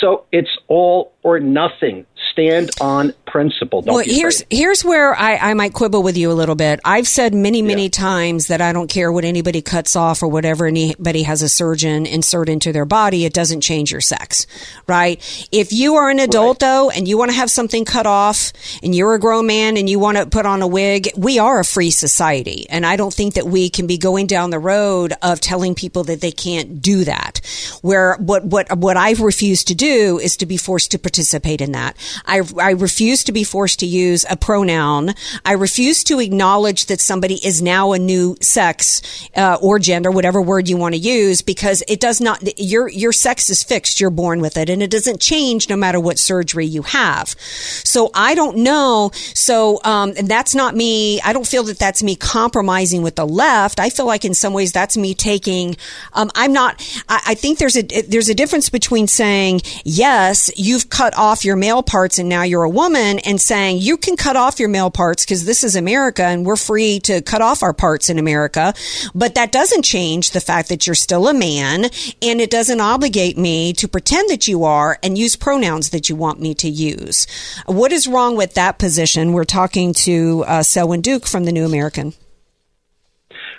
[0.00, 2.04] So it's all or nothing.
[2.32, 3.82] Stand on principle.
[3.82, 6.80] Don't well, here's here's where I, I might quibble with you a little bit.
[6.84, 10.66] I've said many many times that I don't care what anybody cuts off or whatever
[10.66, 13.24] anybody has a surgeon insert into their body.
[13.24, 14.46] It doesn't change your sex,
[14.86, 15.18] right?
[15.52, 18.52] If you are an adult though and you want to have something cut off
[18.82, 21.60] and you're a grown man and you want to put on a wig, we are
[21.60, 25.12] a free society, and I don't think that we can be going down the road
[25.22, 27.40] of telling people that they can't do that.
[27.82, 31.72] Where what what what I refuse to do is to be forced to participate in
[31.72, 31.96] that.
[32.26, 35.14] I I refuse to be forced to use a pronoun.
[35.44, 39.02] I refuse to acknowledge that somebody is now a new sex
[39.36, 42.42] uh, or gender, whatever word you want to use, because it does not.
[42.58, 44.00] Your your sex is fixed.
[44.00, 47.28] You're born with it, and it doesn't change no matter what surgery you have.
[47.38, 49.10] So I don't know.
[49.34, 51.20] So um, and that's not me.
[51.20, 53.80] I don't feel that that's me compromising with the left.
[53.80, 55.76] I feel like in some ways that's me taking.
[56.12, 56.80] Um, I'm not.
[57.08, 61.56] I, I think there's a there's a difference between saying yes, you've cut off your
[61.56, 64.88] male parts and now you're a woman, and saying you can cut off your male
[64.88, 68.72] parts because this is America and we're free to cut off our parts in America.
[69.16, 71.86] But that doesn't change the fact that you're still a man,
[72.22, 76.14] and it doesn't obligate me to pretend that you are and use pronouns that you
[76.14, 77.26] want me to use.
[77.66, 79.32] What is wrong with that position?
[79.32, 82.14] We're talking to uh, Selwyn Duke from the New American.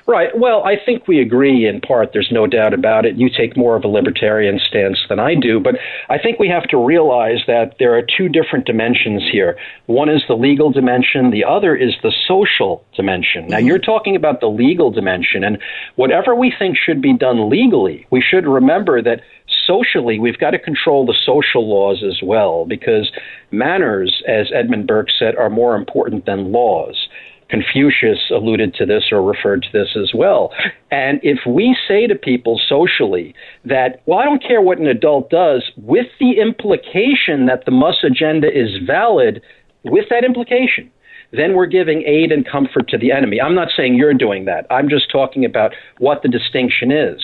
[0.09, 0.35] Right.
[0.35, 2.13] Well, I think we agree in part.
[2.13, 3.17] There's no doubt about it.
[3.17, 5.75] You take more of a libertarian stance than I do, but
[6.09, 9.55] I think we have to realize that there are two different dimensions here.
[9.85, 13.45] One is the legal dimension, the other is the social dimension.
[13.45, 13.67] Now, mm-hmm.
[13.67, 15.59] you're talking about the legal dimension, and
[15.95, 19.21] whatever we think should be done legally, we should remember that
[19.67, 23.11] socially, we've got to control the social laws as well, because
[23.51, 27.07] manners, as Edmund Burke said, are more important than laws.
[27.49, 30.51] Confucius alluded to this or referred to this as well.
[30.91, 33.33] And if we say to people socially
[33.65, 38.03] that, well, I don't care what an adult does, with the implication that the MUSS
[38.03, 39.41] agenda is valid,
[39.83, 40.91] with that implication,
[41.31, 43.39] then we're giving aid and comfort to the enemy.
[43.39, 44.65] I'm not saying you're doing that.
[44.69, 47.21] I'm just talking about what the distinction is.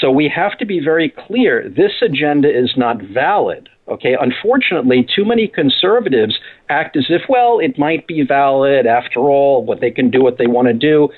[0.00, 3.68] So we have to be very clear this agenda is not valid.
[3.88, 9.64] Okay, unfortunately, too many conservatives act as if, well, it might be valid after all,
[9.64, 11.08] what they can do what they want to do.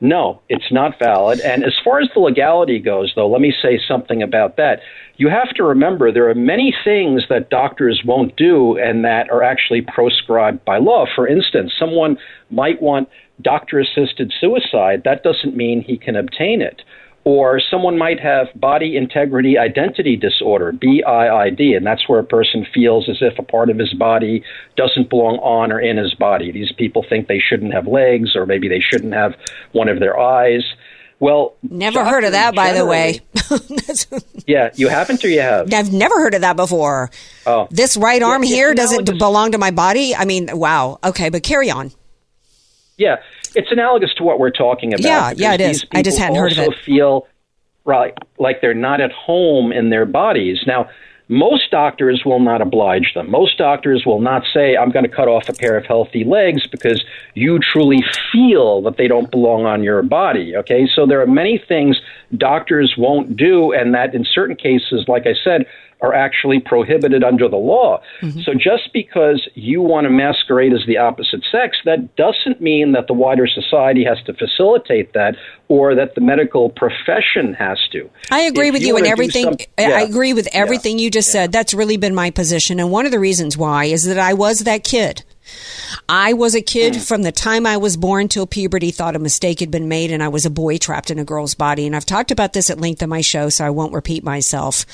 [0.00, 1.40] No, it's not valid.
[1.40, 4.80] And as far as the legality goes, though, let me say something about that.
[5.16, 9.42] You have to remember there are many things that doctors won't do and that are
[9.42, 11.06] actually proscribed by law.
[11.14, 12.18] For instance, someone
[12.50, 13.08] might want
[13.40, 15.02] doctor assisted suicide.
[15.04, 16.82] That doesn't mean he can obtain it
[17.24, 23.08] or someone might have body integrity identity disorder, BIID, and that's where a person feels
[23.08, 24.44] as if a part of his body
[24.76, 26.52] doesn't belong on or in his body.
[26.52, 29.34] These people think they shouldn't have legs, or maybe they shouldn't have
[29.72, 30.62] one of their eyes.
[31.18, 33.20] Well, never heard of that, by the way.
[34.46, 35.72] yeah, you haven't, or you have?
[35.72, 37.10] I've never heard of that before.
[37.46, 40.14] Oh, this right arm Yeah, here doesn't belong to my body.
[40.14, 40.98] I mean, wow.
[41.02, 41.92] Okay, but carry on.
[42.98, 43.16] Yeah,
[43.54, 45.04] it's analogous to what we're talking about.
[45.04, 45.84] Yeah, yeah, it is.
[45.92, 46.68] I just hadn't heard of it.
[46.68, 46.80] also.
[46.82, 47.26] Feel
[47.84, 50.58] right, like they're not at home in their bodies.
[50.66, 50.88] Now,
[51.28, 53.30] most doctors will not oblige them.
[53.30, 56.66] Most doctors will not say, "I'm going to cut off a pair of healthy legs"
[56.66, 57.02] because
[57.34, 60.54] you truly feel that they don't belong on your body.
[60.56, 62.00] Okay, so there are many things
[62.36, 65.66] doctors won't do, and that in certain cases, like I said,
[66.04, 68.00] are actually prohibited under the law.
[68.20, 68.40] Mm-hmm.
[68.40, 73.06] So just because you want to masquerade as the opposite sex, that doesn't mean that
[73.06, 75.34] the wider society has to facilitate that
[75.68, 78.08] or that the medical profession has to.
[78.30, 79.44] I agree If with you in everything.
[79.44, 81.52] some- I- I agree with everything you just said.
[81.52, 82.78] That's really been my position.
[82.80, 85.24] And one of the reasons why is that I was that kid.
[86.08, 89.60] I was a kid from the time I was born till puberty, thought a mistake
[89.60, 91.86] had been made, and I was a boy trapped in a girl's body.
[91.86, 94.86] And I've talked about this at length in my show, so I won't repeat myself.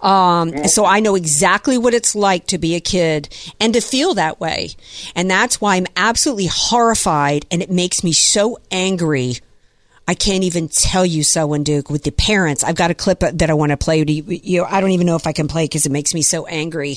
[0.00, 3.28] Um, so I know exactly what it's like to be a kid
[3.60, 4.70] and to feel that way.
[5.14, 9.38] And that's why I'm absolutely horrified, and it makes me so angry
[10.08, 12.64] I can't even tell you so, and Duke, with the parents.
[12.64, 14.02] I've got a clip that I want to play.
[14.02, 16.46] You, you, I don't even know if I can play because it makes me so
[16.46, 16.96] angry.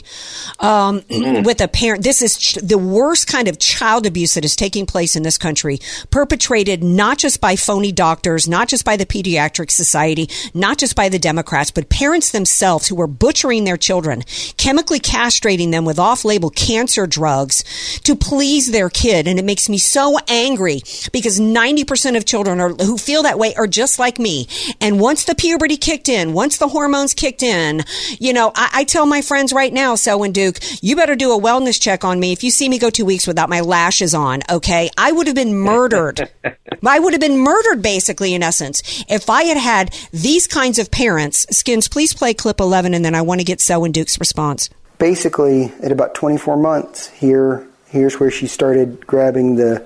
[0.61, 4.55] Um, with a parent, this is ch- the worst kind of child abuse that is
[4.55, 9.05] taking place in this country, perpetrated not just by phony doctors, not just by the
[9.05, 14.23] Pediatric Society, not just by the Democrats, but parents themselves who are butchering their children,
[14.55, 17.65] chemically castrating them with off-label cancer drugs
[18.05, 19.27] to please their kid.
[19.27, 23.53] And it makes me so angry because 90% of children are, who feel that way
[23.55, 24.47] are just like me.
[24.79, 27.83] And once the puberty kicked in, once the hormones kicked in,
[28.19, 31.41] you know, I, I tell my friends right now, Selwyn Duke, you better do a
[31.41, 32.31] wellness check on me.
[32.31, 35.35] If you see me go two weeks without my lashes on, okay, I would have
[35.35, 36.29] been murdered.
[36.85, 40.91] I would have been murdered basically in essence if I had had these kinds of
[40.91, 41.45] parents.
[41.51, 44.69] Skins, please play clip 11 and then I want to get Selwyn Duke's response.
[44.97, 49.85] basically, at about 24 months, here here's where she started grabbing the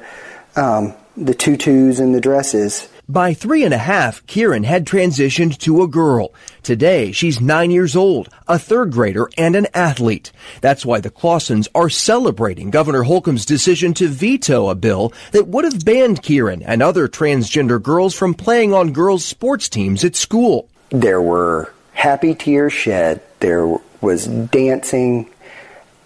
[0.56, 2.88] um, the tutus and the dresses.
[3.08, 6.34] By three and a half, Kieran had transitioned to a girl.
[6.64, 10.32] Today, she's nine years old, a third grader, and an athlete.
[10.62, 15.66] That's why the Clausens are celebrating Governor Holcomb's decision to veto a bill that would
[15.66, 20.68] have banned Kieran and other transgender girls from playing on girls' sports teams at school.
[20.90, 23.22] There were happy tears shed.
[23.40, 23.68] There
[24.02, 25.30] was dancing.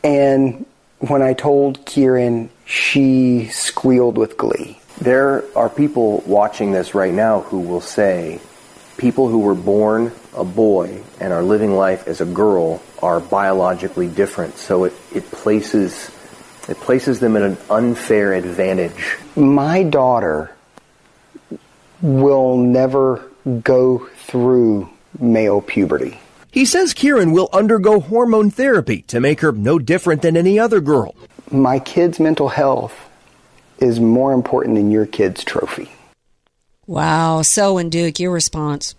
[0.04, 0.66] And
[0.98, 4.79] when I told Kieran, she squealed with glee.
[5.02, 8.40] There are people watching this right now who will say
[8.98, 14.10] people who were born a boy and are living life as a girl are biologically
[14.10, 14.58] different.
[14.58, 16.12] So it, it places
[16.68, 19.18] it places them at an unfair advantage.
[19.36, 20.54] My daughter
[22.02, 23.24] will never
[23.64, 26.20] go through male puberty.
[26.52, 30.82] He says Kieran will undergo hormone therapy to make her no different than any other
[30.82, 31.16] girl.
[31.52, 33.09] My kid's mental health
[33.82, 35.90] is more important than your kid's trophy.
[36.88, 37.42] Wow.
[37.44, 38.96] So, and Duke, your response.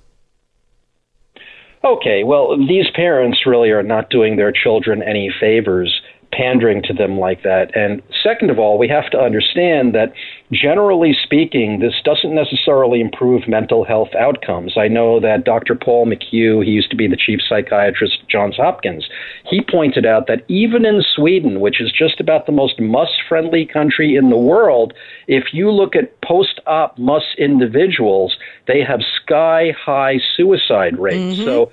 [1.82, 6.02] Okay, well, these parents really are not doing their children any favors
[6.40, 7.70] pandering to them like that.
[7.76, 10.14] And second of all, we have to understand that
[10.50, 14.78] generally speaking, this doesn't necessarily improve mental health outcomes.
[14.78, 15.74] I know that Dr.
[15.74, 19.06] Paul McHugh, he used to be the chief psychiatrist at Johns Hopkins,
[19.44, 23.66] he pointed out that even in Sweden, which is just about the most MUSS friendly
[23.66, 24.94] country in the world,
[25.28, 28.36] if you look at post op MUSS individuals,
[28.66, 31.36] they have sky high suicide rates.
[31.38, 31.44] Mm-hmm.
[31.44, 31.70] So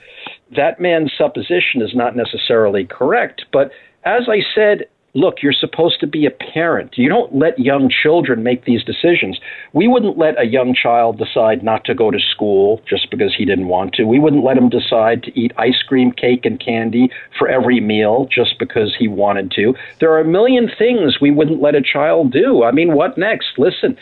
[0.56, 3.72] that man's supposition is not necessarily correct, but
[4.08, 6.98] as I said, look, you're supposed to be a parent.
[6.98, 9.38] You don't let young children make these decisions.
[9.74, 13.44] We wouldn't let a young child decide not to go to school just because he
[13.44, 14.06] didn't want to.
[14.06, 18.30] We wouldn't let him decide to eat ice cream, cake, and candy for every meal
[18.32, 19.74] just because he wanted to.
[20.00, 22.64] There are a million things we wouldn't let a child do.
[22.64, 23.58] I mean, what next?
[23.58, 23.98] Listen.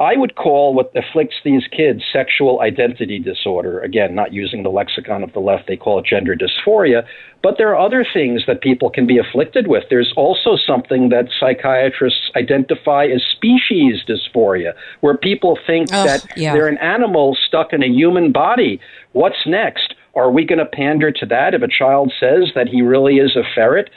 [0.00, 3.80] I would call what afflicts these kids sexual identity disorder.
[3.80, 7.04] Again, not using the lexicon of the left, they call it gender dysphoria.
[7.42, 9.84] But there are other things that people can be afflicted with.
[9.90, 16.52] There's also something that psychiatrists identify as species dysphoria, where people think that yeah.
[16.52, 18.80] they're an animal stuck in a human body.
[19.12, 19.94] What's next?
[20.14, 23.36] Are we going to pander to that if a child says that he really is
[23.36, 23.90] a ferret?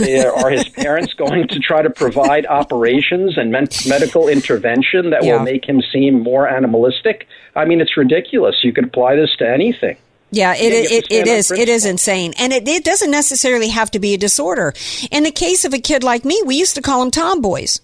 [0.00, 5.36] Are his parents going to try to provide operations and men- medical intervention that Yeah.
[5.36, 7.26] will make him seem more animalistic?
[7.54, 8.56] I mean, it's ridiculous.
[8.62, 9.96] You could apply this to anything.
[10.30, 11.50] Yeah, it, it, it on is.
[11.50, 12.32] It is insane.
[12.38, 14.72] And it, it doesn't necessarily have to be a disorder.
[15.10, 17.80] In the case of a kid like me, we used to call them tomboys.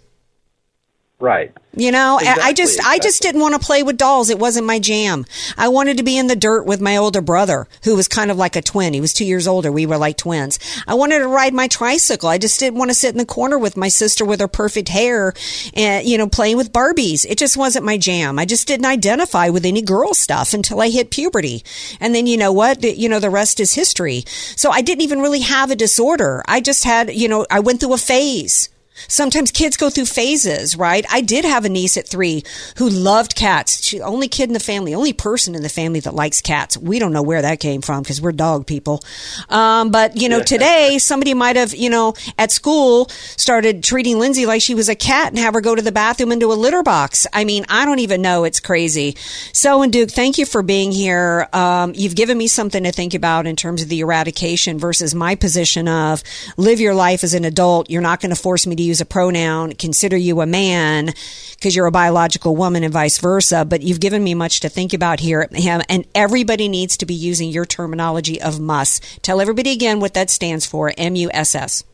[1.20, 1.50] Right.
[1.76, 4.30] You know, I- I just Exactly, I just didn't want to play with dolls.
[4.30, 5.26] It wasn't my jam.
[5.56, 8.36] I wanted to be in the dirt with my older brother, who was kind of
[8.36, 8.94] like a twin.
[8.94, 9.72] He was two years older.
[9.72, 10.60] We were like twins.
[10.86, 12.28] I wanted to ride my tricycle.
[12.28, 14.88] I just didn't want to sit in the corner with my sister with her perfect
[14.90, 15.34] hair
[15.74, 17.26] and you know playing with Barbies.
[17.28, 18.38] It just wasn't my jam.
[18.38, 21.64] I just didn't identify with any girl stuff until I hit puberty,
[22.00, 22.84] and then you know what?
[22.84, 24.22] You know the rest is history.
[24.56, 26.42] So I didn't even really have a disorder.
[26.46, 28.68] I just had you know I went through a phase.
[29.06, 31.04] Sometimes kids go through phases, right?
[31.10, 32.42] I did have a niece at three
[32.76, 33.84] who loved cats.
[33.84, 36.76] She only kid in the family, only person in the family that likes cats.
[36.76, 39.02] We don't know where that came from because we're dog people.
[39.48, 44.46] Um, but you know, today somebody might have, you know, at school started treating Lindsay
[44.46, 46.82] like she was a cat and have her go to the bathroom into a litter
[46.82, 47.26] box.
[47.32, 48.44] I mean, I don't even know.
[48.44, 49.16] It's crazy.
[49.52, 51.48] So, and Duke, thank you for being here.
[51.52, 55.34] Um, you've given me something to think about in terms of the eradication versus my
[55.34, 56.22] position of
[56.56, 57.90] live your life as an adult.
[57.90, 61.12] You're not going to force me to use a pronoun, consider you a man
[61.54, 63.64] because you're a biological woman and vice versa.
[63.64, 65.48] But you've given me much to think about here.
[65.88, 69.00] And everybody needs to be using your terminology of MUSS.
[69.22, 71.84] Tell everybody again what that stands for M U S S.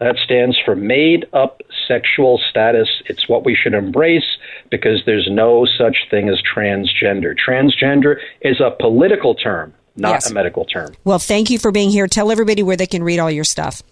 [0.00, 2.88] That stands for made up sexual status.
[3.06, 4.24] It's what we should embrace
[4.68, 7.36] because there's no such thing as transgender.
[7.38, 10.30] Transgender is a political term, not Yes.
[10.30, 10.94] a medical term.
[11.04, 12.08] Well, thank you for being here.
[12.08, 13.82] Tell everybody where they can read all your stuff.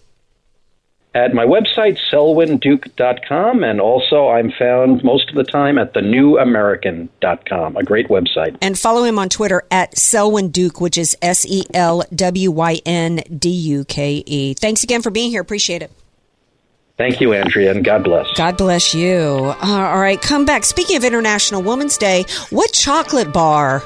[1.13, 7.83] At my website, selwynduke.com, and also I'm found most of the time at thenewamerican.com, a
[7.83, 8.57] great website.
[8.61, 12.79] And follow him on Twitter at Selwyn Duke, which is S E L W Y
[12.85, 14.53] N D U K E.
[14.53, 15.41] Thanks again for being here.
[15.41, 15.91] Appreciate it.
[16.97, 18.27] Thank you, Andrea, and God bless.
[18.37, 19.53] God bless you.
[19.61, 20.63] Uh, all right, come back.
[20.63, 23.83] Speaking of International Women's Day, what chocolate bar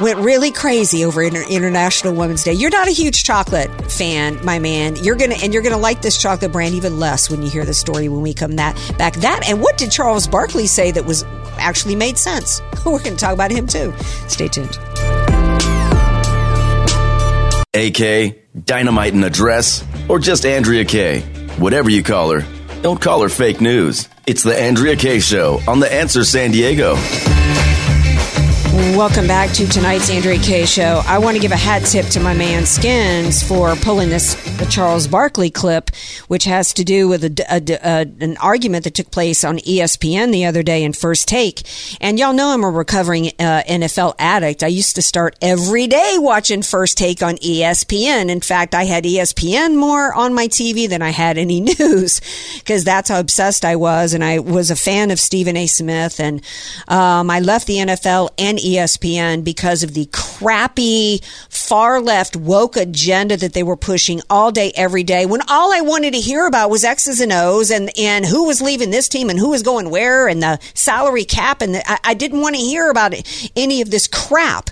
[0.00, 2.52] went really crazy over Inter- International Women's Day?
[2.52, 4.96] You're not a huge chocolate fan, my man.
[4.96, 7.74] You're gonna and you're gonna like this chocolate brand even less when you hear the
[7.74, 9.14] story when we come that back.
[9.14, 11.24] That and what did Charles Barkley say that was
[11.58, 12.60] actually made sense?
[12.84, 13.94] We're gonna talk about him too.
[14.28, 14.78] Stay tuned.
[17.74, 19.84] AK, Dynamite in a dress?
[20.08, 21.20] Or just Andrea Kaye?
[21.58, 22.46] Whatever you call her,
[22.80, 24.08] don't call her fake news.
[24.26, 26.96] It's the Andrea Kaye Show on The Answer San Diego.
[28.76, 31.02] Welcome back to tonight's Andrea Kaye show.
[31.06, 34.36] I want to give a hat tip to my man Skins for pulling this
[34.68, 35.90] Charles Barkley clip,
[36.28, 40.30] which has to do with a, a, a, an argument that took place on ESPN
[40.30, 41.62] the other day in First Take.
[42.02, 44.62] And y'all know I'm a recovering uh, NFL addict.
[44.62, 48.28] I used to start every day watching First Take on ESPN.
[48.28, 52.20] In fact, I had ESPN more on my TV than I had any news
[52.58, 54.12] because that's how obsessed I was.
[54.12, 55.66] And I was a fan of Stephen A.
[55.66, 56.20] Smith.
[56.20, 56.42] And
[56.88, 63.36] um, I left the NFL and ESPN because of the crappy far left woke agenda
[63.36, 65.26] that they were pushing all day, every day.
[65.26, 68.60] When all I wanted to hear about was X's and O's and, and who was
[68.60, 71.62] leaving this team and who was going where and the salary cap.
[71.62, 73.14] And the, I, I didn't want to hear about
[73.54, 74.70] any of this crap.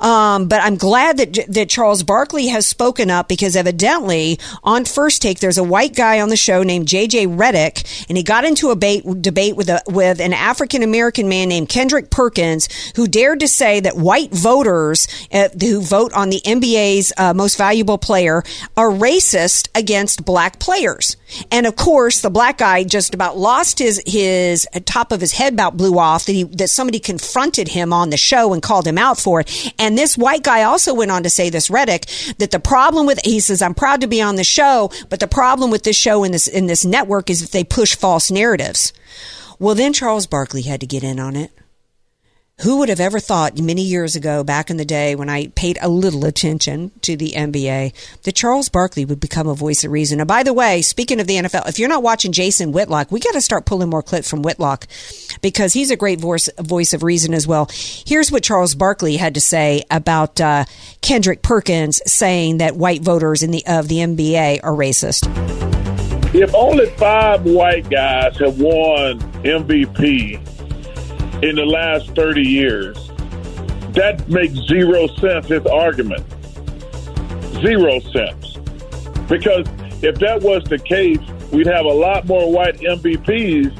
[0.00, 5.22] Um, but I'm glad that that Charles Barkley has spoken up because evidently on First
[5.22, 8.70] Take there's a white guy on the show named JJ Redick, and he got into
[8.70, 13.48] a debate, with a with an African American man named Kendrick Perkins who dared to
[13.48, 18.42] say that white voters uh, who vote on the NBA's uh, most valuable player
[18.76, 21.16] are racist against black players.
[21.50, 25.52] And of course, the black guy just about lost his his top of his head
[25.52, 28.98] about blew off that he that somebody confronted him on the show and called him
[28.98, 29.72] out for it.
[29.78, 33.20] And this white guy also went on to say this Redick that the problem with
[33.24, 36.24] he says I'm proud to be on the show, but the problem with this show
[36.24, 38.92] in this in this network is that they push false narratives.
[39.58, 41.50] Well, then Charles Barkley had to get in on it.
[42.62, 45.78] Who would have ever thought many years ago, back in the day when I paid
[45.80, 47.92] a little attention to the NBA,
[48.24, 50.18] that Charles Barkley would become a voice of reason?
[50.18, 53.20] And by the way, speaking of the NFL, if you're not watching Jason Whitlock, we
[53.20, 54.88] got to start pulling more clips from Whitlock
[55.40, 57.70] because he's a great voice, voice of reason as well.
[57.72, 60.64] Here's what Charles Barkley had to say about uh,
[61.00, 65.28] Kendrick Perkins saying that white voters in the of the NBA are racist.
[66.34, 70.57] If only five white guys have won MVP
[71.42, 73.08] in the last 30 years.
[73.92, 76.24] That makes zero sense, his argument.
[77.60, 78.56] Zero sense.
[79.28, 79.66] Because
[80.02, 81.20] if that was the case,
[81.52, 83.72] we'd have a lot more white MVPs.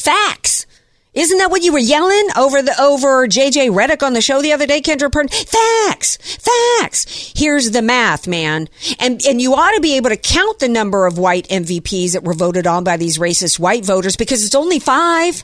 [0.00, 0.66] Facts.
[1.14, 4.52] Isn't that what you were yelling over the over JJ Redick on the show the
[4.52, 5.44] other day, Kendrick Perkins?
[5.44, 7.32] Facts, facts.
[7.34, 8.68] Here's the math, man,
[9.00, 12.22] and and you ought to be able to count the number of white MVPs that
[12.22, 15.42] were voted on by these racist white voters because it's only five.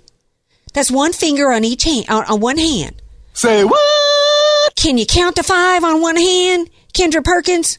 [0.73, 3.01] That's one finger on each hand, on, on one hand.
[3.35, 4.75] Say what?
[4.77, 7.79] Can you count to five on one hand, Kendrick Perkins?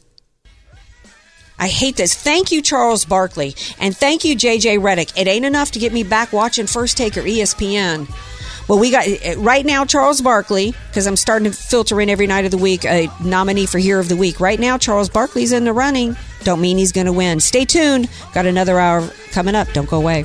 [1.58, 2.14] I hate this.
[2.14, 5.16] Thank you, Charles Barkley, and thank you, JJ Redick.
[5.16, 8.08] It ain't enough to get me back watching First Take or ESPN.
[8.68, 12.26] Well, we got eh, right now Charles Barkley because I'm starting to filter in every
[12.26, 14.40] night of the week a nominee for Hero of the Week.
[14.40, 16.16] Right now, Charles Barkley's in the running.
[16.44, 17.40] Don't mean he's going to win.
[17.40, 18.08] Stay tuned.
[18.32, 19.68] Got another hour coming up.
[19.72, 20.24] Don't go away.